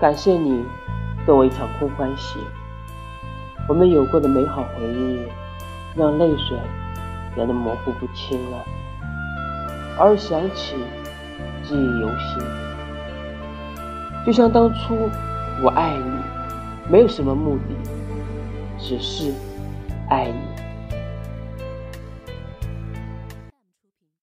[0.00, 0.64] 感谢你
[1.26, 2.38] 给我一场空欢喜。
[3.68, 5.26] 我们有过的美好回忆
[5.96, 6.56] 让泪水
[7.34, 8.64] 变得模糊不清了。
[9.98, 10.76] 而想起
[11.64, 12.68] 记忆犹新。
[14.24, 14.96] 就像当初
[15.62, 17.74] 我爱你没有什么目的
[18.78, 19.32] 只是
[20.08, 20.67] 爱你。